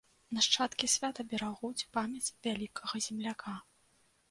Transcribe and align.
Нашчадкі 0.35 0.89
свята 0.93 1.21
берагуць 1.33 1.87
памяць 1.99 2.33
вялікага 2.49 3.05
земляка. 3.11 3.57